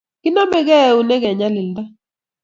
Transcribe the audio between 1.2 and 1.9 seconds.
eng nyalilda